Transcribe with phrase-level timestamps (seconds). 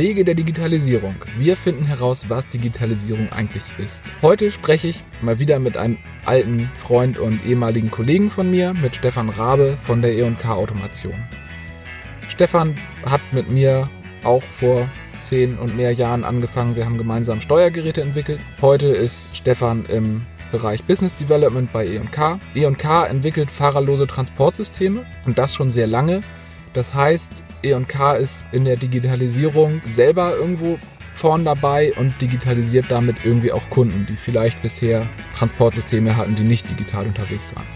[0.00, 1.14] Wege der Digitalisierung.
[1.36, 4.14] Wir finden heraus, was Digitalisierung eigentlich ist.
[4.22, 8.96] Heute spreche ich mal wieder mit einem alten Freund und ehemaligen Kollegen von mir, mit
[8.96, 11.12] Stefan Rabe von der E&K Automation.
[12.28, 13.90] Stefan hat mit mir
[14.24, 14.88] auch vor
[15.22, 16.76] zehn und mehr Jahren angefangen.
[16.76, 18.40] Wir haben gemeinsam Steuergeräte entwickelt.
[18.62, 22.40] Heute ist Stefan im Bereich Business Development bei E&K.
[22.54, 26.22] E&K entwickelt fahrerlose Transportsysteme und das schon sehr lange.
[26.72, 30.78] Das heißt, E&K ist in der Digitalisierung selber irgendwo
[31.14, 35.06] vorn dabei und digitalisiert damit irgendwie auch Kunden, die vielleicht bisher
[35.36, 37.66] Transportsysteme hatten, die nicht digital unterwegs waren.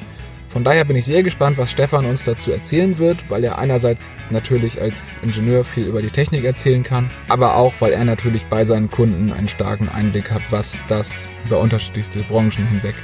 [0.49, 4.13] Von daher bin ich sehr gespannt, was Stefan uns dazu erzählen wird, weil er einerseits
[4.31, 8.65] natürlich als Ingenieur viel über die Technik erzählen kann, aber auch, weil er natürlich bei
[8.65, 12.95] seinen Kunden einen starken Einblick hat, was das über unterschiedlichste Branchen hinweg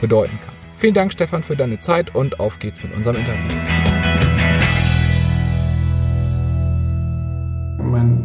[0.00, 0.54] bedeuten kann.
[0.78, 3.67] Vielen Dank, Stefan, für deine Zeit und auf geht's mit unserem Interview.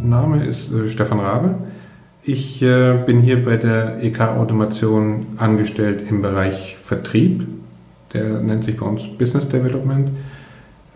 [0.09, 1.55] Name ist äh, Stefan Rabe.
[2.23, 7.45] Ich äh, bin hier bei der EK Automation angestellt im Bereich Vertrieb
[8.13, 10.09] der nennt sich bei uns Business Development.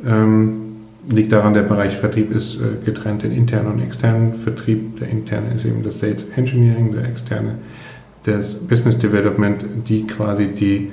[0.06, 0.62] Ähm,
[1.10, 5.00] liegt daran, der Bereich Vertrieb ist äh, getrennt in internen und externen Vertrieb.
[5.00, 7.56] Der interne ist eben das Sales Engineering, der externe
[8.24, 10.92] das Business Development, die quasi die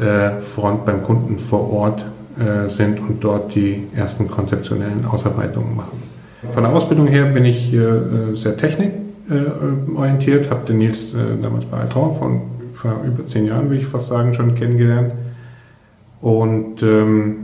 [0.00, 2.04] äh, Front beim Kunden vor Ort
[2.40, 6.15] äh, sind und dort die ersten konzeptionellen Ausarbeitungen machen.
[6.52, 11.78] Von der Ausbildung her bin ich äh, sehr technikorientiert, habe den Nils äh, damals bei
[11.78, 12.40] Altron von
[12.74, 15.12] vor über zehn Jahren, will ich fast sagen, schon kennengelernt
[16.20, 17.36] und ähm,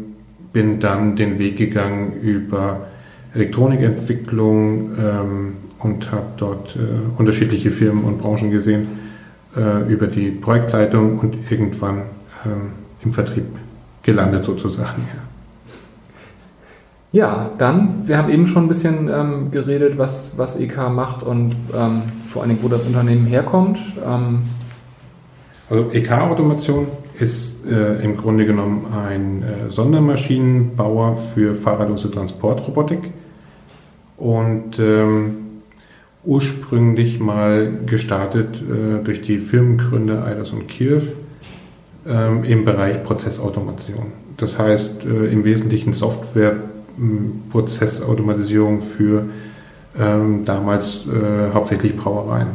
[0.53, 2.86] bin dann den Weg gegangen über
[3.34, 6.80] Elektronikentwicklung ähm, und habe dort äh,
[7.19, 8.86] unterschiedliche Firmen und Branchen gesehen
[9.56, 12.03] äh, über die Projektleitung und irgendwann
[12.45, 13.47] ähm, im Vertrieb
[14.03, 15.03] gelandet sozusagen.
[15.14, 15.31] Ja,
[17.58, 22.02] dann, wir haben eben schon ein bisschen ähm, geredet, was, was EK macht und ähm,
[22.28, 23.78] vor allen Dingen, wo das Unternehmen herkommt.
[24.05, 24.42] Ähm,
[25.68, 26.86] also EK-Automation
[27.18, 33.11] ist äh, im Grunde genommen ein äh, Sondermaschinenbauer für fahrerlose Transportrobotik
[34.17, 35.36] und ähm,
[36.24, 41.12] ursprünglich mal gestartet äh, durch die Firmengründer Eilers und Kiev
[42.06, 44.12] ähm, im Bereich Prozessautomation.
[44.36, 45.92] Das heißt äh, im Wesentlichen
[46.97, 49.25] Software-Prozessautomatisierung für
[49.98, 52.48] ähm, damals äh, hauptsächlich Brauereien.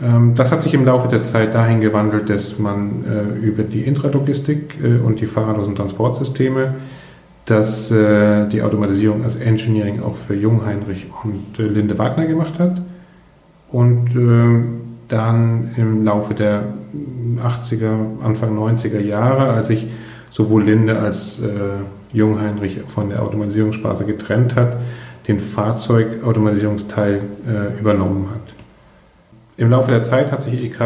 [0.00, 3.82] Ähm, das hat sich im Laufe der Zeit dahin gewandelt, dass man äh, über die
[3.82, 6.74] Intralogistik äh, und die fahrerlosen Transportsysteme
[7.46, 12.82] dass äh, die Automatisierung als Engineering auch für Jungheinrich und Linde Wagner gemacht hat.
[13.72, 16.64] Und ähm, dann im Laufe der
[17.42, 19.86] 80er, Anfang 90er Jahre, als sich
[20.30, 21.40] sowohl Linde als
[22.12, 24.76] Jungheinrich von der Automatisierungssparte getrennt hat,
[25.26, 27.20] den Fahrzeugautomatisierungsteil
[27.78, 28.54] übernommen hat.
[29.58, 30.78] Im Laufe der Zeit hat sich EK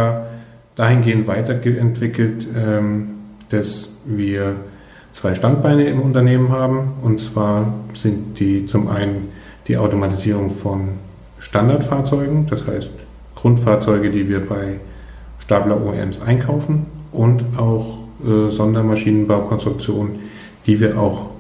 [0.77, 3.11] dahingehend weiterentwickelt, ähm,
[3.51, 4.55] dass wir
[5.13, 6.95] zwei Standbeine im Unternehmen haben.
[7.03, 9.29] Und zwar sind die zum einen
[9.69, 10.89] die Automatisierung von
[11.39, 12.93] Standardfahrzeugen, das heißt
[13.35, 14.81] Grundfahrzeuge, die wir bei
[15.41, 20.21] Stapler OEMs einkaufen und auch äh, Sondermaschinenbaukonstruktionen,
[20.67, 21.31] die wir auch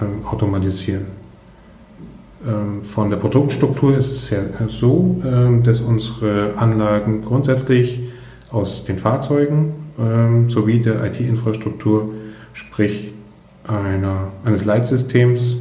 [0.00, 1.06] ähm, automatisieren.
[2.46, 8.00] Ähm, von der Produktstruktur ist es ja so, ähm, dass unsere Anlagen grundsätzlich
[8.50, 12.14] aus den Fahrzeugen ähm, sowie der IT-Infrastruktur,
[12.52, 13.12] sprich
[13.66, 15.56] einer, eines Leitsystems,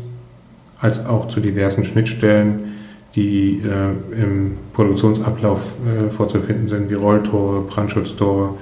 [0.79, 2.75] als auch zu diversen Schnittstellen,
[3.15, 8.53] die äh, im Produktionsablauf äh, vorzufinden sind, wie Rolltore, Brandschutzdore,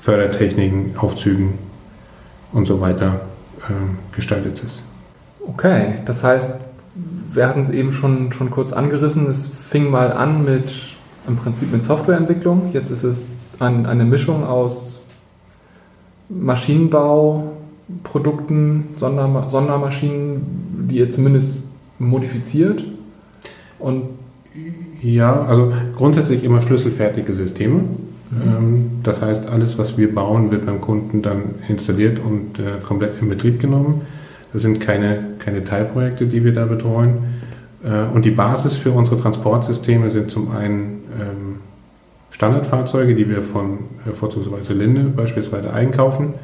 [0.00, 1.54] Fördertechniken, Aufzügen
[2.52, 3.27] und so weiter
[4.12, 4.82] gestaltet ist.
[5.46, 6.54] Okay, das heißt,
[7.32, 9.26] wir hatten es eben schon, schon kurz angerissen.
[9.26, 10.96] Es fing mal an mit
[11.26, 12.70] im Prinzip mit Softwareentwicklung.
[12.72, 13.26] Jetzt ist es
[13.58, 15.02] ein, eine Mischung aus
[16.28, 17.52] Maschinenbau,
[18.02, 21.62] Produkten, Sonder, Sondermaschinen, die ihr zumindest
[21.98, 22.84] modifiziert.
[23.78, 24.04] Und
[25.00, 27.82] ja, also grundsätzlich immer schlüsselfertige Systeme.
[28.30, 28.42] Mhm.
[28.42, 33.20] Ähm, das heißt, alles, was wir bauen, wird beim Kunden dann installiert und äh, komplett
[33.20, 34.02] in Betrieb genommen.
[34.52, 37.18] Das sind keine, keine Teilprojekte, die wir da betreuen.
[37.84, 41.56] Äh, und die Basis für unsere Transportsysteme sind zum einen ähm,
[42.30, 46.34] Standardfahrzeuge, die wir von äh, vorzugsweise Linde beispielsweise einkaufen.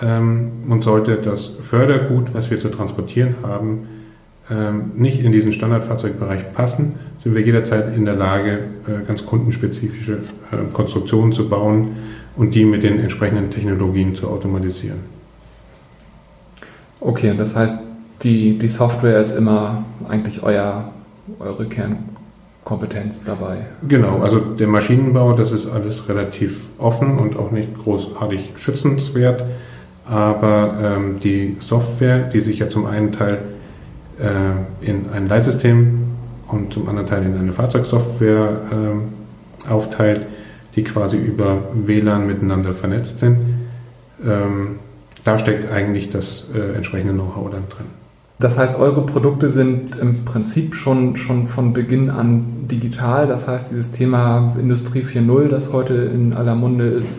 [0.00, 3.88] Ähm, und sollte das Fördergut, was wir zu transportieren haben,
[4.50, 6.94] ähm, nicht in diesen Standardfahrzeugbereich passen,
[7.28, 10.20] sind wir jederzeit in der Lage, äh, ganz kundenspezifische
[10.72, 11.96] Konstruktionen zu bauen
[12.36, 15.00] und die mit den entsprechenden Technologien zu automatisieren.
[17.00, 17.76] Okay, das heißt,
[18.22, 20.90] die, die Software ist immer eigentlich euer
[21.38, 23.58] eure Kernkompetenz dabei.
[23.86, 29.44] Genau, also der Maschinenbau, das ist alles relativ offen und auch nicht großartig schützenswert.
[30.06, 33.40] Aber ähm, die Software, die sich ja zum einen Teil
[34.18, 36.07] äh, in ein Leitsystem
[36.48, 40.22] und zum anderen Teil in eine Fahrzeugsoftware äh, aufteilt,
[40.76, 43.38] die quasi über WLAN miteinander vernetzt sind,
[44.24, 44.76] ähm,
[45.24, 47.86] da steckt eigentlich das äh, entsprechende Know-how dann drin.
[48.40, 53.26] Das heißt, eure Produkte sind im Prinzip schon, schon von Beginn an digital.
[53.26, 57.18] Das heißt, dieses Thema Industrie 4.0, das heute in aller Munde ist,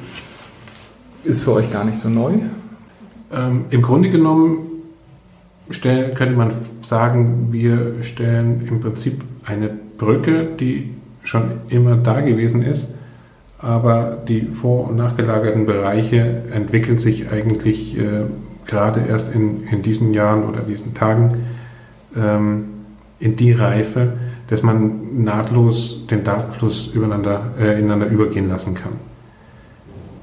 [1.25, 2.35] ist für euch gar nicht so neu?
[3.33, 4.59] Ähm, Im Grunde genommen
[5.69, 6.51] stellen, könnte man
[6.89, 10.93] sagen, wir stellen im Prinzip eine Brücke, die
[11.23, 12.87] schon immer da gewesen ist,
[13.59, 18.23] aber die vor- und nachgelagerten Bereiche entwickeln sich eigentlich äh,
[18.65, 21.45] gerade erst in, in diesen Jahren oder diesen Tagen
[22.15, 22.65] ähm,
[23.19, 24.13] in die Reife,
[24.47, 28.93] dass man nahtlos den Datenfluss übereinander, äh, ineinander übergehen lassen kann.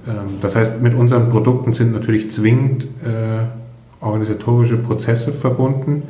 [0.08, 3.44] Ähm, das heißt, mit unseren Produkten sind natürlich zwingend äh,
[4.00, 6.04] organisatorische Prozesse verbunden.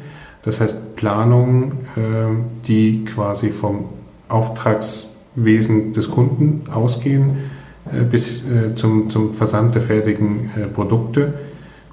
[0.47, 3.87] Das heißt Planungen, äh, die quasi vom
[4.29, 7.51] Auftragswesen des Kunden ausgehen
[7.93, 11.35] äh, bis äh, zum, zum Versand der fertigen Produkte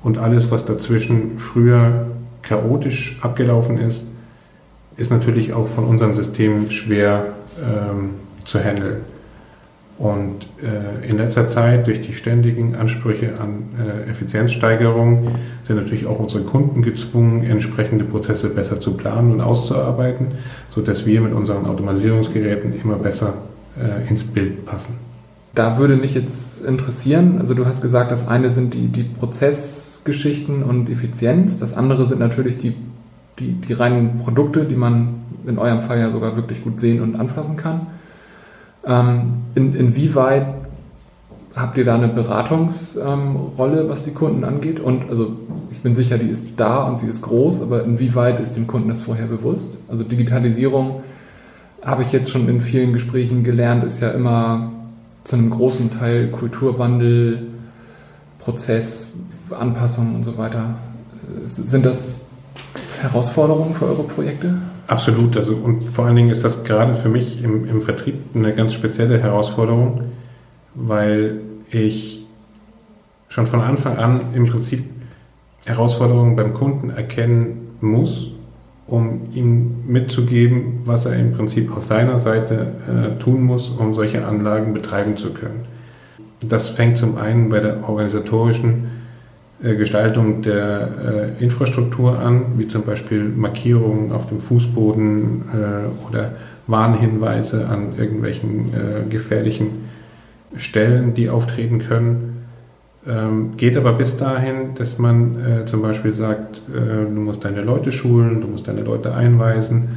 [0.04, 2.08] und alles, was dazwischen früher
[2.44, 4.06] chaotisch abgelaufen ist,
[4.98, 8.12] ist natürlich auch von unseren Systemen schwer ähm,
[8.46, 9.13] zu handeln.
[9.98, 15.28] Und äh, in letzter Zeit durch die ständigen Ansprüche an äh, Effizienzsteigerung
[15.68, 20.28] sind natürlich auch unsere Kunden gezwungen, entsprechende Prozesse besser zu planen und auszuarbeiten,
[20.72, 23.36] sodass wir mit unseren Automatisierungsgeräten immer besser
[23.80, 24.96] äh, ins Bild passen.
[25.54, 29.94] Da würde mich jetzt interessieren, also du hast gesagt, das eine sind die, die Prozess-
[30.04, 31.58] Geschichten und Effizienz.
[31.58, 32.76] Das andere sind natürlich die,
[33.40, 37.16] die, die reinen Produkte, die man in eurem Fall ja sogar wirklich gut sehen und
[37.16, 37.88] anfassen kann.
[38.86, 40.46] Ähm, in, inwieweit
[41.56, 44.80] habt ihr da eine Beratungsrolle, ähm, was die Kunden angeht?
[44.80, 45.34] Und also
[45.72, 48.90] ich bin sicher, die ist da und sie ist groß, aber inwieweit ist dem Kunden
[48.90, 49.78] das vorher bewusst?
[49.88, 51.04] Also Digitalisierung
[51.84, 54.72] habe ich jetzt schon in vielen Gesprächen gelernt, ist ja immer
[55.24, 57.48] zu einem großen Teil Kulturwandel,
[58.40, 59.14] Prozess,
[59.52, 60.76] Anpassungen und so weiter.
[61.46, 62.22] Sind das
[63.02, 64.58] Herausforderungen für eure Projekte?
[64.88, 65.38] Absolut.
[65.38, 68.74] Also, und vor allen Dingen ist das gerade für mich im, im Vertrieb eine ganz
[68.74, 70.02] spezielle Herausforderung,
[70.76, 71.40] weil
[71.70, 72.26] ich
[73.30, 74.84] schon von Anfang an im Prinzip
[75.66, 78.32] Herausforderungen beim Kunden erkennen muss,
[78.86, 84.26] um ihm mitzugeben, was er im Prinzip auf seiner Seite äh, tun muss, um solche
[84.26, 85.66] Anlagen betreiben zu können.
[86.42, 88.90] Das fängt zum einen bei der organisatorischen
[89.64, 96.34] Gestaltung der äh, Infrastruktur an, wie zum Beispiel Markierungen auf dem Fußboden äh, oder
[96.68, 98.72] Warnhinweise an irgendwelchen
[99.10, 99.90] gefährlichen
[100.56, 102.46] Stellen, die auftreten können.
[103.06, 108.40] Ähm, geht aber bis dahin, dass man zum Beispiel sagt, du musst deine Leute schulen,
[108.40, 109.90] du musst deine Leute einweisen,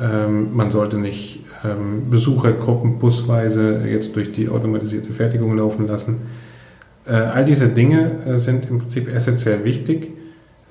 [0.00, 6.45] ähm, man sollte nicht ähm, Besuchergruppen busweise jetzt durch die automatisierte Fertigung laufen lassen äh,
[7.12, 10.12] all diese Dinge äh, sind im Prinzip essentiell wichtig.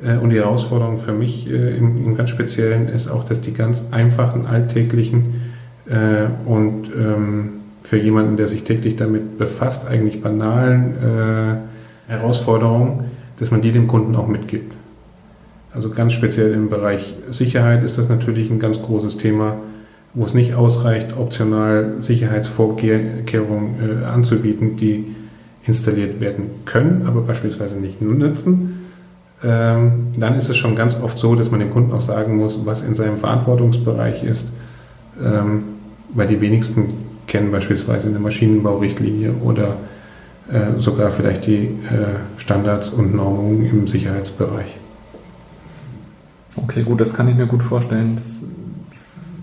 [0.03, 3.83] Äh, und die Herausforderung für mich im, im, ganz Speziellen ist auch, dass die ganz
[3.91, 5.55] einfachen, alltäglichen
[6.45, 7.49] und ähm,
[7.83, 10.95] für jemanden, der sich täglich damit befasst, eigentlich banalen
[12.07, 13.03] Herausforderungen,
[13.39, 14.73] dass man die dem Kunden auch mitgibt.
[15.75, 19.57] Also ganz speziell im Bereich Sicherheit ist das natürlich ein ganz großes Thema,
[20.15, 25.14] wo es nicht ausreicht, optional Sicherheitsvorkehrungen anzubieten, die
[25.65, 28.85] installiert werden können, aber beispielsweise nicht nutzen,
[29.43, 32.59] ähm, dann ist es schon ganz oft so, dass man dem Kunden auch sagen muss,
[32.65, 34.49] was in seinem Verantwortungsbereich ist,
[35.23, 35.63] ähm,
[36.13, 36.93] weil die wenigsten
[37.27, 39.77] kennen beispielsweise eine Maschinenbaurichtlinie oder
[40.51, 44.77] äh, sogar vielleicht die äh, Standards und Normungen im Sicherheitsbereich.
[46.55, 48.15] Okay, gut, das kann ich mir gut vorstellen.
[48.15, 48.43] Das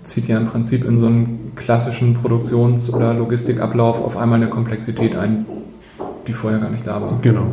[0.05, 5.17] zieht ja im Prinzip in so einen klassischen Produktions- oder Logistikablauf auf einmal eine Komplexität
[5.17, 5.45] ein,
[6.27, 7.19] die vorher gar nicht da war.
[7.23, 7.47] Genau.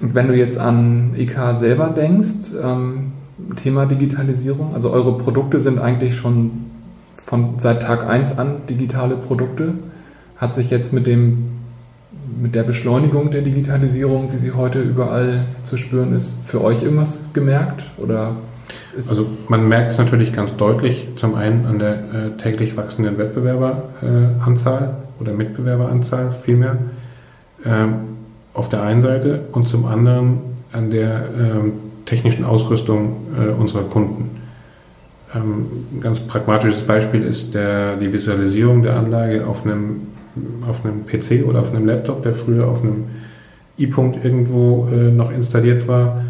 [0.00, 3.12] Und wenn du jetzt an EK selber denkst, ähm,
[3.56, 6.66] Thema Digitalisierung, also eure Produkte sind eigentlich schon
[7.24, 9.74] von seit Tag 1 an digitale Produkte.
[10.36, 11.58] Hat sich jetzt mit dem
[12.40, 17.24] mit der Beschleunigung der Digitalisierung, wie sie heute überall zu spüren ist, für euch irgendwas
[17.32, 17.84] gemerkt?
[17.96, 18.36] Oder
[18.96, 24.82] also man merkt es natürlich ganz deutlich, zum einen an der äh, täglich wachsenden Wettbewerberanzahl
[24.82, 26.78] äh, oder Mitbewerberanzahl vielmehr
[28.54, 30.38] auf der einen Seite und zum anderen
[30.72, 31.72] an der ähm,
[32.06, 34.30] technischen Ausrüstung äh, unserer Kunden.
[35.34, 40.08] Ähm, ein ganz pragmatisches Beispiel ist der, die Visualisierung der Anlage auf einem,
[40.68, 43.04] auf einem PC oder auf einem Laptop, der früher auf einem
[43.78, 46.22] i-Punkt irgendwo äh, noch installiert war.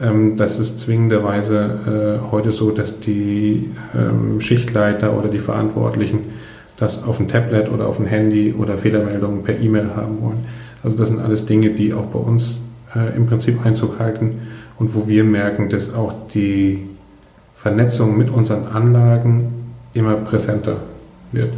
[0.00, 6.20] Ähm, das ist zwingenderweise äh, heute so, dass die ähm, Schichtleiter oder die Verantwortlichen
[6.76, 10.46] das auf dem Tablet oder auf dem Handy oder Fehlermeldungen per E-Mail haben wollen.
[10.82, 12.58] Also das sind alles Dinge, die auch bei uns
[12.94, 14.40] äh, im Prinzip Einzug halten
[14.78, 16.86] und wo wir merken, dass auch die
[17.56, 19.52] Vernetzung mit unseren Anlagen
[19.94, 20.76] immer präsenter
[21.32, 21.52] wird.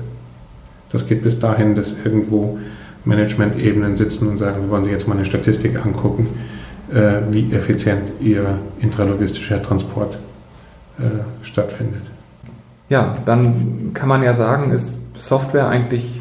[0.93, 2.59] Das geht bis dahin, dass irgendwo
[3.05, 6.29] Management-Ebenen sitzen und sagen, wir wollen sich jetzt mal eine Statistik angucken,
[6.93, 10.15] äh, wie effizient ihr intralogistischer Transport
[10.99, 11.03] äh,
[11.43, 12.03] stattfindet.
[12.89, 16.20] Ja, dann kann man ja sagen, ist Software eigentlich,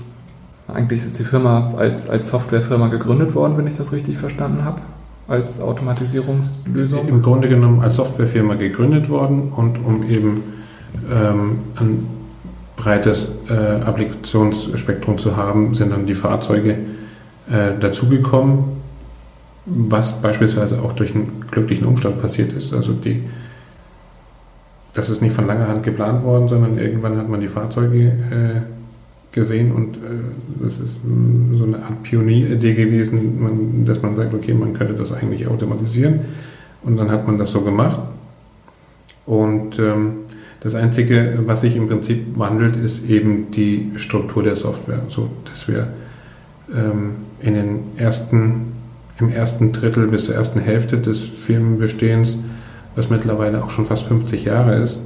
[0.73, 4.81] eigentlich ist die Firma als, als Softwarefirma gegründet worden, wenn ich das richtig verstanden habe,
[5.27, 7.07] als Automatisierungslösung?
[7.07, 10.43] Im Grunde genommen als Softwarefirma gegründet worden und um eben
[11.11, 12.07] ähm, ein
[12.75, 16.71] breites äh, Applikationsspektrum zu haben, sind dann die Fahrzeuge
[17.51, 18.63] äh, dazugekommen,
[19.65, 22.73] was beispielsweise auch durch einen glücklichen Umstand passiert ist.
[22.73, 23.23] Also die
[24.93, 28.78] das ist nicht von langer Hand geplant worden, sondern irgendwann hat man die Fahrzeuge äh,
[29.31, 29.99] gesehen und äh,
[30.61, 34.93] das ist mh, so eine Art Pionieridee gewesen, man, dass man sagt, okay, man könnte
[34.93, 36.21] das eigentlich automatisieren
[36.83, 38.01] und dann hat man das so gemacht.
[39.25, 40.11] Und ähm,
[40.61, 45.67] das Einzige, was sich im Prinzip wandelt, ist eben die Struktur der Software, so dass
[45.67, 45.87] wir
[46.73, 48.73] ähm, in den ersten,
[49.19, 52.37] im ersten Drittel bis zur ersten Hälfte des Firmenbestehens
[52.99, 54.99] was mittlerweile auch schon fast 50 Jahre ist,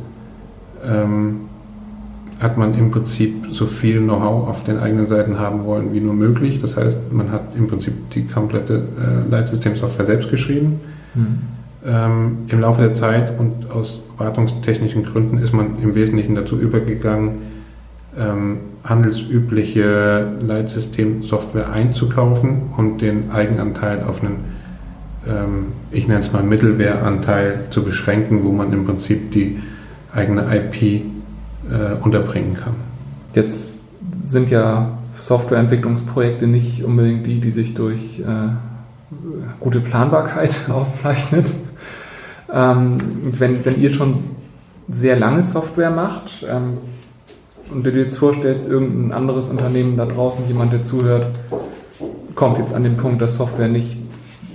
[0.83, 1.41] ähm,
[2.43, 6.13] hat man im Prinzip so viel Know-how auf den eigenen Seiten haben wollen wie nur
[6.13, 6.59] möglich.
[6.61, 10.81] Das heißt, man hat im Prinzip die komplette äh, Leitsystemsoftware selbst geschrieben.
[11.15, 11.39] Mhm.
[11.85, 17.37] Ähm, Im Laufe der Zeit und aus wartungstechnischen Gründen ist man im Wesentlichen dazu übergegangen,
[18.17, 24.53] ähm, handelsübliche Leitsystemsoftware einzukaufen und den Eigenanteil auf einen
[25.27, 29.59] ähm, ich nenne es mal Mittelwehranteil zu beschränken, wo man im Prinzip die
[30.13, 31.03] eigene IP
[31.69, 32.75] äh, unterbringen kann.
[33.33, 33.81] Jetzt
[34.23, 38.23] sind ja Softwareentwicklungsprojekte nicht unbedingt die, die sich durch äh,
[39.59, 41.51] gute Planbarkeit auszeichnet.
[42.51, 44.23] Ähm, wenn, wenn ihr schon
[44.89, 46.77] sehr lange Software macht ähm,
[47.71, 51.27] und du dir jetzt vorstellst, irgendein anderes Unternehmen da draußen, jemand, der zuhört,
[52.35, 53.97] kommt jetzt an den Punkt, dass Software nicht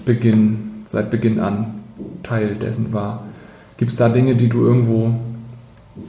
[0.05, 1.75] Beginn, seit Beginn an
[2.23, 3.25] Teil dessen war.
[3.77, 5.15] Gibt es da Dinge, die du irgendwo,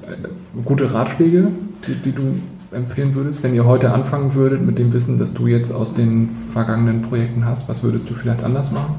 [0.08, 0.28] äh,
[0.66, 1.48] gute Ratschläge,
[1.88, 2.36] die, die du
[2.72, 6.30] empfehlen würdest, wenn ihr heute anfangen würdet mit dem Wissen, das du jetzt aus den
[6.54, 7.68] vergangenen Projekten hast?
[7.68, 8.96] Was würdest du vielleicht anders machen?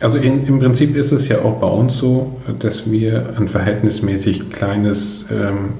[0.00, 4.50] Also in, im Prinzip ist es ja auch bei uns so, dass wir ein verhältnismäßig
[4.50, 5.70] kleines ähm,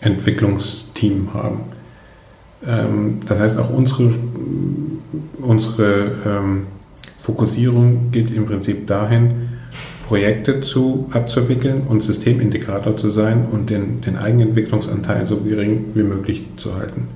[0.00, 1.60] Entwicklungsteam haben.
[2.66, 4.14] Ähm, das heißt, auch unsere,
[5.40, 6.66] unsere ähm,
[7.18, 9.49] Fokussierung geht im Prinzip dahin,
[10.10, 16.42] Projekte zu abzuwickeln und Systemintegrator zu sein und den, den Eigenentwicklungsanteil so gering wie möglich
[16.56, 17.06] zu halten.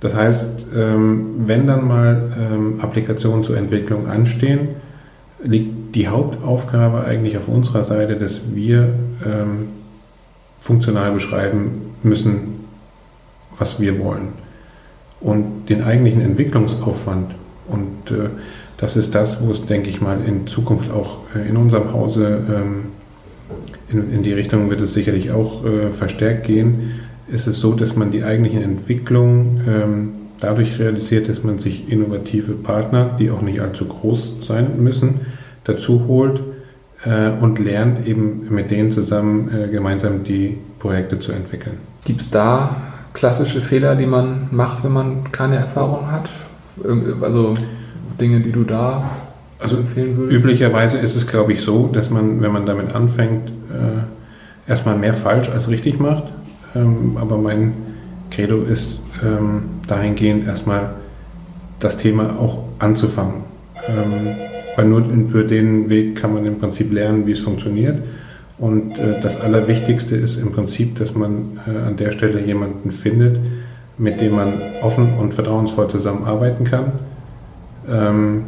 [0.00, 4.68] Das heißt, ähm, wenn dann mal ähm, Applikationen zur Entwicklung anstehen,
[5.42, 8.90] liegt die Hauptaufgabe eigentlich auf unserer Seite, dass wir
[9.24, 9.68] ähm,
[10.60, 12.66] funktional beschreiben müssen,
[13.56, 14.34] was wir wollen.
[15.22, 17.34] Und den eigentlichen Entwicklungsaufwand
[17.68, 18.28] und äh,
[18.78, 22.42] das ist das, wo es, denke ich mal, in Zukunft auch äh, in unserem Hause
[22.48, 22.84] ähm,
[23.88, 27.00] in, in, die Richtung wird es sicherlich auch äh, verstärkt gehen.
[27.28, 30.08] Ist es so, dass man die eigentlichen Entwicklungen ähm,
[30.40, 35.20] dadurch realisiert, dass man sich innovative Partner, die auch nicht allzu groß sein müssen,
[35.64, 36.40] dazu holt
[37.04, 41.78] äh, und lernt eben mit denen zusammen äh, gemeinsam die Projekte zu entwickeln.
[42.04, 42.76] Gibt es da
[43.12, 46.28] klassische Fehler, die man macht, wenn man keine Erfahrung hat?
[47.22, 47.56] Also
[48.20, 49.10] Dinge, die du da
[49.58, 50.38] also empfehlen würdest?
[50.38, 55.14] Üblicherweise ist es, glaube ich, so, dass man, wenn man damit anfängt, äh, erstmal mehr
[55.14, 56.24] falsch als richtig macht.
[56.74, 57.72] Ähm, aber mein
[58.30, 60.90] Credo ist ähm, dahingehend erstmal
[61.80, 63.44] das Thema auch anzufangen.
[63.88, 64.36] Ähm,
[64.76, 67.98] weil nur über den Weg kann man im Prinzip lernen, wie es funktioniert.
[68.58, 73.38] Und äh, das Allerwichtigste ist im Prinzip, dass man äh, an der Stelle jemanden findet,
[73.96, 76.92] mit dem man offen und vertrauensvoll zusammenarbeiten kann
[77.88, 78.44] ähm,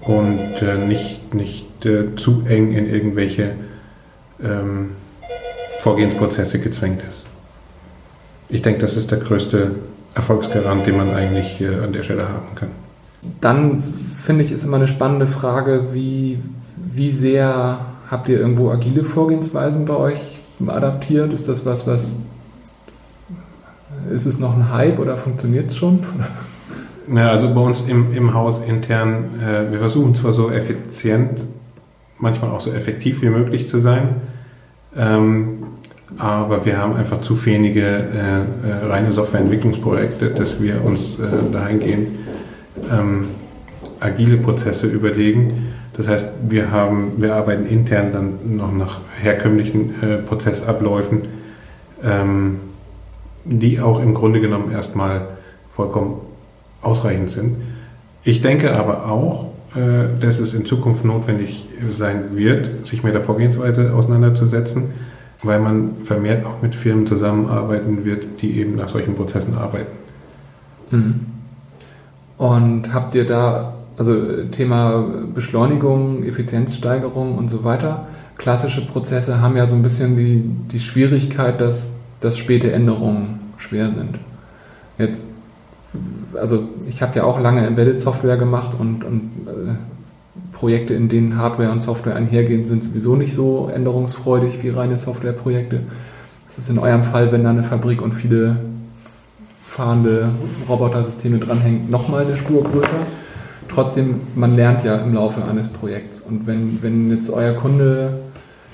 [0.00, 3.52] und äh, nicht, nicht äh, zu eng in irgendwelche
[4.42, 4.90] ähm,
[5.80, 7.24] Vorgehensprozesse gezwängt ist.
[8.48, 9.72] Ich denke, das ist der größte
[10.14, 12.70] Erfolgsgarant, den man eigentlich äh, an der Stelle haben kann.
[13.40, 16.38] Dann finde ich, ist immer eine spannende Frage, wie,
[16.76, 17.78] wie sehr
[18.10, 21.32] habt ihr irgendwo agile Vorgehensweisen bei euch adaptiert?
[21.32, 22.16] Ist das was, was
[24.12, 26.00] ist es noch ein Hype oder funktioniert es schon?
[27.14, 31.40] Ja, also bei uns im, im Haus intern, äh, wir versuchen zwar so effizient,
[32.18, 34.16] manchmal auch so effektiv wie möglich zu sein,
[34.94, 35.62] ähm,
[36.18, 42.08] aber wir haben einfach zu wenige äh, äh, reine Softwareentwicklungsprojekte, dass wir uns äh, dahingehend
[42.90, 43.28] ähm,
[44.00, 45.68] agile Prozesse überlegen.
[45.94, 51.22] Das heißt, wir, haben, wir arbeiten intern dann noch nach herkömmlichen äh, Prozessabläufen,
[52.04, 52.60] ähm,
[53.44, 55.22] die auch im Grunde genommen erstmal
[55.74, 56.27] vollkommen
[56.82, 57.56] ausreichend sind.
[58.24, 61.66] Ich denke aber auch, äh, dass es in Zukunft notwendig
[61.96, 64.90] sein wird, sich mit der Vorgehensweise auseinanderzusetzen,
[65.42, 69.92] weil man vermehrt auch mit Firmen zusammenarbeiten wird, die eben nach solchen Prozessen arbeiten.
[70.90, 71.20] Mhm.
[72.38, 75.04] Und habt ihr da, also Thema
[75.34, 78.06] Beschleunigung, Effizienzsteigerung und so weiter,
[78.36, 83.90] klassische Prozesse haben ja so ein bisschen die, die Schwierigkeit, dass, dass späte Änderungen schwer
[83.90, 84.18] sind.
[84.98, 85.24] Jetzt
[86.34, 89.74] also ich habe ja auch lange Embedded Software gemacht und, und äh,
[90.52, 95.80] Projekte, in denen Hardware und Software einhergehen, sind sowieso nicht so änderungsfreudig wie reine Softwareprojekte.
[96.46, 98.56] Das ist in eurem Fall, wenn da eine Fabrik und viele
[99.62, 100.30] fahrende
[100.68, 103.06] Robotersysteme dranhängen, nochmal eine Spur größer.
[103.68, 106.22] Trotzdem, man lernt ja im Laufe eines Projekts.
[106.22, 108.18] Und wenn, wenn jetzt euer Kunde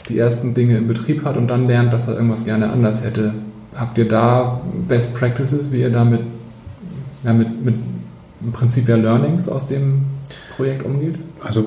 [0.08, 3.34] die ersten Dinge im Betrieb hat und dann lernt, dass er irgendwas gerne anders hätte,
[3.74, 6.20] habt ihr da Best Practices, wie ihr damit
[7.24, 7.74] ja, mit, mit
[8.42, 10.02] im Prinzip ja Learnings aus dem
[10.56, 11.16] Projekt umgeht?
[11.42, 11.66] Also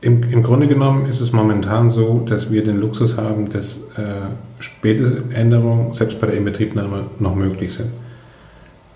[0.00, 4.28] im, im Grunde genommen ist es momentan so, dass wir den Luxus haben, dass äh,
[4.58, 7.88] späte Änderungen selbst bei der Inbetriebnahme noch möglich sind.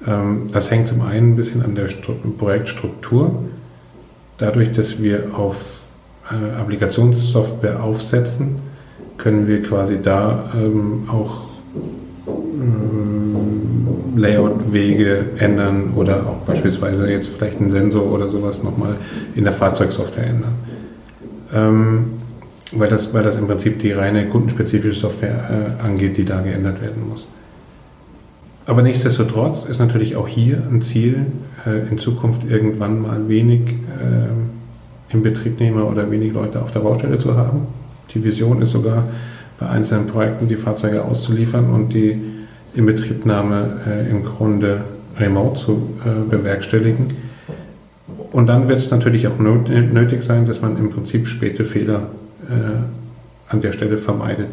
[0.07, 3.45] Ähm, das hängt zum einen ein bisschen an der Stru Projektstruktur.
[4.37, 5.81] Dadurch, dass wir auf
[6.31, 8.59] äh, Applikationssoftware aufsetzen,
[9.17, 11.49] können wir quasi da ähm, auch
[14.19, 18.97] Layout-Wege ändern oder auch beispielsweise jetzt vielleicht einen Sensor oder sowas nochmal
[19.35, 20.55] in der Fahrzeugsoftware ändern.
[21.55, 22.05] Ähm,
[22.73, 26.83] weil, das, weil das im Prinzip die reine kundenspezifische Software äh, angeht, die da geändert
[26.83, 27.27] werden muss.
[28.67, 31.27] Aber nichtsdestotrotz ist natürlich auch hier ein Ziel,
[31.67, 37.35] äh, in Zukunft irgendwann mal wenig äh, Inbetriebnehmer oder wenig Leute auf der Baustelle zu
[37.37, 37.67] haben.
[38.13, 39.05] Die Vision ist sogar,
[39.59, 42.21] bei einzelnen Projekten die Fahrzeuge auszuliefern und die
[42.75, 44.83] Inbetriebnahme äh, im Grunde
[45.19, 47.09] remote zu äh, bewerkstelligen.
[48.33, 52.09] Und dann wird es natürlich auch nötig sein, dass man im Prinzip späte Fehler
[52.49, 54.49] äh, an der Stelle vermeidet.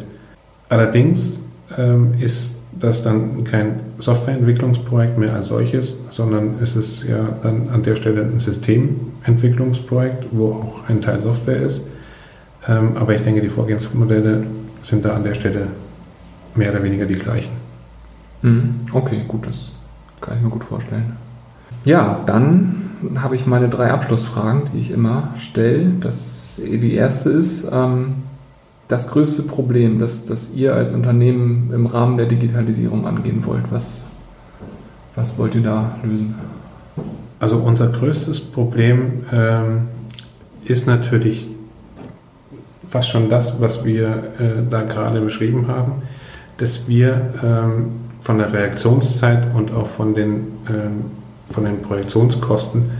[0.68, 1.40] Allerdings
[1.76, 7.82] ähm, ist das dann kein Softwareentwicklungsprojekt mehr als solches, sondern es ist ja dann an
[7.82, 11.82] der Stelle ein Systementwicklungsprojekt, wo auch ein Teil Software ist.
[12.68, 14.44] Ähm, aber ich denke, die Vorgehensmodelle
[14.82, 15.68] sind da an der Stelle
[16.54, 17.55] mehr oder weniger die gleichen.
[18.46, 18.74] Mhm.
[18.92, 19.72] Okay, gut, das
[20.20, 21.16] kann ich mir gut vorstellen.
[21.84, 25.90] Ja, dann habe ich meine drei Abschlussfragen, die ich immer stelle.
[26.00, 28.14] Das, die erste ist, ähm,
[28.86, 33.64] das größte Problem, das, das ihr als Unternehmen im Rahmen der Digitalisierung angehen wollt.
[33.70, 34.02] Was,
[35.16, 36.36] was wollt ihr da lösen?
[37.40, 39.88] Also unser größtes Problem ähm,
[40.64, 41.48] ist natürlich
[42.88, 46.02] fast schon das, was wir äh, da gerade beschrieben haben,
[46.58, 51.04] dass wir ähm, von der Reaktionszeit und auch von den, ähm,
[51.48, 52.90] von den Projektionskosten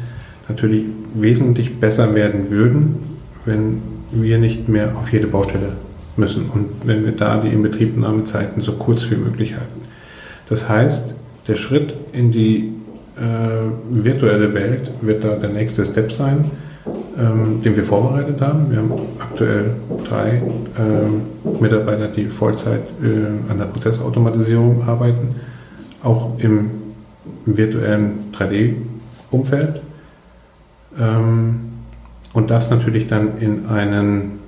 [0.48, 0.84] natürlich
[1.14, 5.72] wesentlich besser werden würden, wenn wir nicht mehr auf jede Baustelle
[6.16, 9.80] müssen und wenn wir da die Inbetriebnahmezeiten so kurz wie möglich halten.
[10.48, 11.12] Das heißt,
[11.48, 12.72] der Schritt in die
[13.16, 16.52] äh, virtuelle Welt wird da der nächste Step sein
[17.18, 18.70] ähm, den wir vorbereitet haben.
[18.70, 19.70] Wir haben aktuell
[20.04, 20.42] drei
[20.76, 25.36] äh, Mitarbeiter, die Vollzeit äh, an der Prozessautomatisierung arbeiten,
[26.02, 26.70] auch im,
[27.46, 29.80] im virtuellen 3D-Umfeld.
[30.98, 31.60] Ähm,
[32.32, 34.40] und das natürlich dann in einen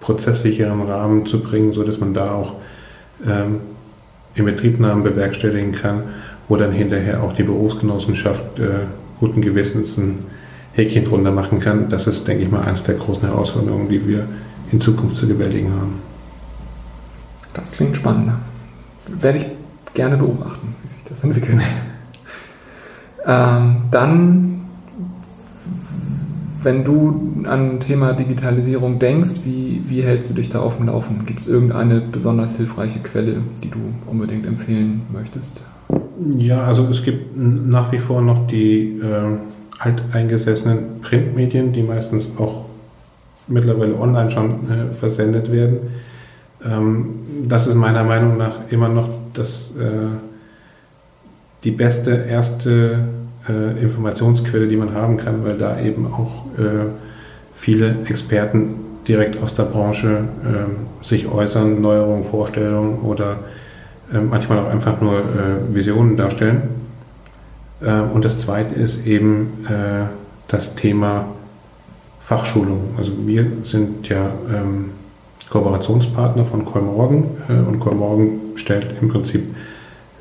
[0.00, 2.56] prozesssicheren Rahmen zu bringen, sodass man da auch
[3.26, 3.60] ähm,
[4.34, 6.02] in Betriebnahmen bewerkstelligen kann,
[6.48, 8.84] wo dann hinterher auch die Berufsgenossenschaft äh,
[9.20, 10.18] guten Gewissens ein
[10.74, 11.88] Häkchen drunter machen kann.
[11.88, 14.26] Das ist, denke ich mal, eines der großen Herausforderungen, die wir
[14.72, 16.00] in Zukunft zu bewältigen haben.
[17.52, 18.32] Das klingt spannend.
[19.06, 19.46] Werde ich
[19.94, 21.60] gerne beobachten, wie sich das entwickelt.
[23.26, 24.62] ähm, dann,
[26.62, 31.24] wenn du an Thema Digitalisierung denkst, wie, wie hältst du dich da auf dem Laufen?
[31.24, 35.62] Gibt es irgendeine besonders hilfreiche Quelle, die du unbedingt empfehlen möchtest?
[36.36, 39.36] Ja, also es gibt nach wie vor noch die äh,
[39.78, 42.64] alteingesessenen Printmedien, die meistens auch
[43.46, 45.78] mittlerweile online schon äh, versendet werden.
[46.64, 47.06] Ähm,
[47.48, 50.08] das ist meiner Meinung nach immer noch das, äh,
[51.64, 53.00] die beste erste
[53.48, 56.86] äh, Informationsquelle, die man haben kann, weil da eben auch äh,
[57.54, 58.74] viele Experten
[59.06, 63.38] direkt aus der Branche äh, sich äußern, Neuerungen, Vorstellungen oder
[64.12, 66.62] äh, manchmal auch einfach nur äh, Visionen darstellen.
[67.84, 69.66] Äh, und das zweite ist eben
[70.48, 71.26] das Thema
[72.20, 72.94] Fachschulung.
[72.96, 74.90] Also wir sind ja ähm,
[75.50, 79.42] Kooperationspartner von Kolmorgen und Kolmorgen stellt im Prinzip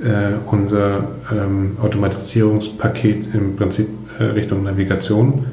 [0.03, 3.87] äh, unser ähm, Automatisierungspaket im Prinzip
[4.19, 5.45] äh, Richtung Navigation.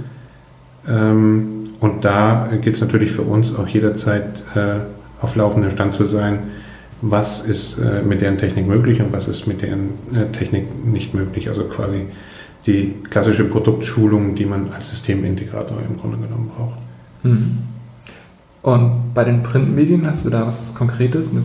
[0.88, 4.81] Ähm, und da geht es natürlich für uns auch jederzeit äh,
[5.20, 6.40] auf laufendem Stand zu sein,
[7.03, 11.15] was ist äh, mit deren Technik möglich und was ist mit deren äh, Technik nicht
[11.15, 11.49] möglich.
[11.49, 12.07] Also quasi
[12.67, 16.79] die klassische Produktschulung, die man als Systemintegrator im Grunde genommen braucht.
[17.23, 17.59] Hm.
[18.63, 21.43] Und bei den Printmedien hast du da was Konkretes, eine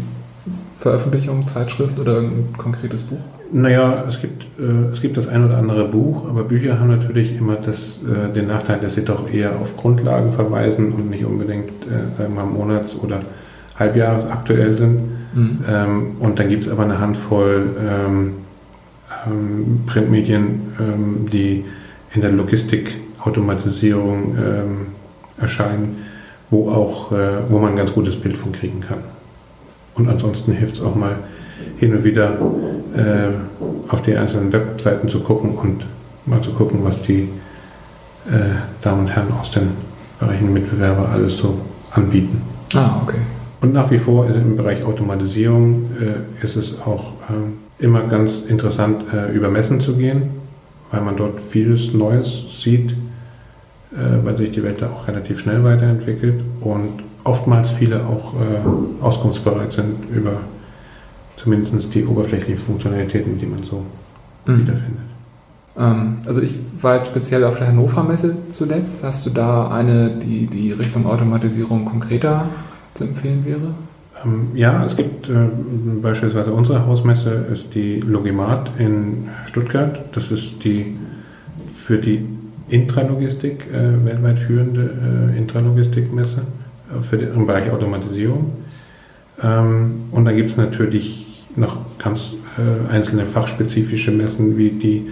[0.78, 3.20] Veröffentlichung, Zeitschrift oder ein konkretes Buch?
[3.52, 7.38] Naja, es gibt, äh, es gibt das ein oder andere Buch, aber Bücher haben natürlich
[7.38, 11.70] immer das, äh, den Nachteil, dass sie doch eher auf Grundlagen verweisen und nicht unbedingt,
[11.70, 13.22] äh, sagen wir mal, monats- oder
[13.78, 15.00] halbjahresaktuell sind.
[15.36, 15.60] Mhm.
[15.68, 18.34] Ähm, und dann gibt es aber eine Handvoll ähm,
[19.28, 21.66] ähm, Printmedien, ähm, die
[22.14, 24.78] in der Logistikautomatisierung ähm,
[25.40, 26.06] erscheinen,
[26.50, 29.00] wo, auch, äh, wo man ein ganz gutes Bild von kriegen kann.
[29.96, 31.18] Und ansonsten hilft es auch mal
[31.78, 32.38] hin und wieder
[32.96, 35.86] äh, auf die einzelnen Webseiten zu gucken und
[36.26, 37.30] mal zu gucken, was die
[38.28, 39.70] äh, Damen und Herren aus den
[40.20, 41.60] Bereichen Mitbewerber alles so
[41.92, 42.42] anbieten.
[42.74, 43.20] Ah, okay.
[43.66, 48.42] Und nach wie vor ist im Bereich Automatisierung äh, ist es auch äh, immer ganz
[48.42, 50.30] interessant, äh, über Messen zu gehen,
[50.92, 55.64] weil man dort vieles Neues sieht, äh, weil sich die Welt da auch relativ schnell
[55.64, 60.34] weiterentwickelt und oftmals viele auch äh, auskunftsbereit sind über
[61.36, 63.84] zumindest die oberflächlichen Funktionalitäten, die man so
[64.46, 64.60] mhm.
[64.60, 65.06] wiederfindet.
[65.76, 69.04] Ähm, also ich war jetzt speziell auf der Hannover Messe zuletzt.
[69.04, 72.46] Hast du da eine, die die Richtung Automatisierung konkreter
[72.96, 73.76] zu empfehlen wäre?
[74.24, 75.34] Ähm, ja, es gibt äh,
[76.02, 80.00] beispielsweise unsere Hausmesse ist die Logimat in Stuttgart.
[80.14, 80.98] Das ist die
[81.76, 82.26] für die
[82.70, 84.90] Intralogistik äh, weltweit führende
[85.34, 86.42] äh, Intralogistikmesse
[87.02, 88.54] für den, im Bereich Automatisierung.
[89.44, 95.12] Ähm, und dann gibt es natürlich noch ganz äh, einzelne fachspezifische Messen wie die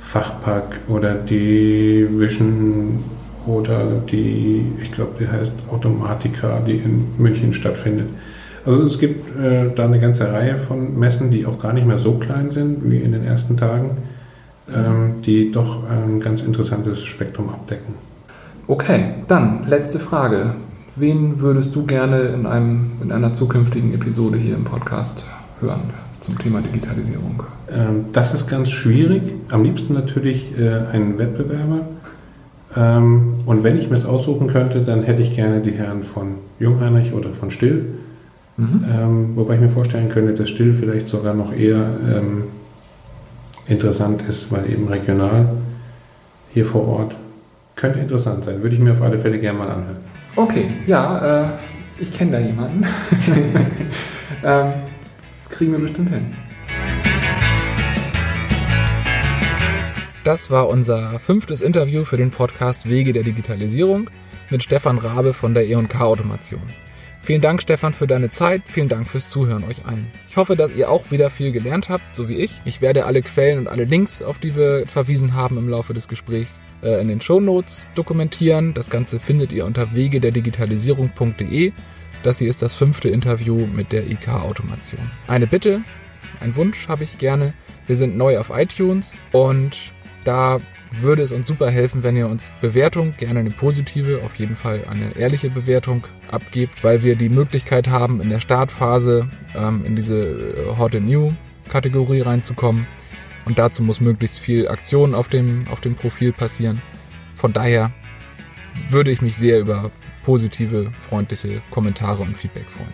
[0.00, 3.04] Fachpark oder die Vision
[3.48, 8.08] oder die, ich glaube, die heißt Automatica, die in München stattfindet.
[8.66, 11.98] Also es gibt äh, da eine ganze Reihe von Messen, die auch gar nicht mehr
[11.98, 13.90] so klein sind wie in den ersten Tagen,
[14.68, 17.94] ähm, die doch ein ganz interessantes Spektrum abdecken.
[18.66, 20.54] Okay, dann letzte Frage.
[20.96, 25.24] Wen würdest du gerne in, einem, in einer zukünftigen Episode hier im Podcast
[25.60, 25.80] hören
[26.20, 27.44] zum Thema Digitalisierung?
[27.70, 29.22] Ähm, das ist ganz schwierig.
[29.48, 31.86] Am liebsten natürlich äh, einen Wettbewerber.
[32.78, 36.36] Ähm, und wenn ich mir es aussuchen könnte, dann hätte ich gerne die Herren von
[36.60, 37.86] Jungheinrich oder von Still.
[38.56, 38.84] Mhm.
[38.88, 42.44] Ähm, wobei ich mir vorstellen könnte, dass Still vielleicht sogar noch eher ähm,
[43.66, 45.48] interessant ist, weil eben regional
[46.54, 47.16] hier vor Ort.
[47.74, 48.62] Könnte interessant sein.
[48.62, 49.96] Würde ich mir auf alle Fälle gerne mal anhören.
[50.36, 51.48] Okay, ja, äh,
[51.98, 52.84] ich kenne da jemanden.
[54.44, 54.72] ähm,
[55.48, 56.26] kriegen wir bestimmt hin.
[60.28, 64.10] Das war unser fünftes Interview für den Podcast Wege der Digitalisierung
[64.50, 66.60] mit Stefan Rabe von der E&K Automation.
[67.22, 68.60] Vielen Dank, Stefan, für deine Zeit.
[68.66, 70.06] Vielen Dank fürs Zuhören euch allen.
[70.28, 72.60] Ich hoffe, dass ihr auch wieder viel gelernt habt, so wie ich.
[72.66, 76.08] Ich werde alle Quellen und alle Links, auf die wir verwiesen haben im Laufe des
[76.08, 78.74] Gesprächs, äh, in den Shownotes dokumentieren.
[78.74, 81.72] Das Ganze findet ihr unter wege der Digitalisierung.de.
[82.22, 85.10] Das hier ist das fünfte Interview mit der IK Automation.
[85.26, 85.80] Eine Bitte,
[86.40, 87.54] ein Wunsch habe ich gerne.
[87.86, 89.94] Wir sind neu auf iTunes und
[90.28, 90.58] da
[91.00, 94.84] würde es uns super helfen, wenn ihr uns Bewertung, gerne eine positive, auf jeden Fall
[94.88, 100.18] eine ehrliche Bewertung abgebt, weil wir die Möglichkeit haben, in der Startphase ähm, in diese
[100.18, 101.32] äh, Hot and New
[101.70, 102.86] Kategorie reinzukommen.
[103.46, 106.82] Und dazu muss möglichst viel Aktion auf dem, auf dem Profil passieren.
[107.34, 107.90] Von daher
[108.90, 109.90] würde ich mich sehr über
[110.24, 112.92] positive, freundliche Kommentare und Feedback freuen.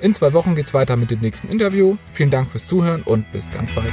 [0.00, 1.96] In zwei Wochen geht's weiter mit dem nächsten Interview.
[2.12, 3.92] Vielen Dank fürs Zuhören und bis ganz bald.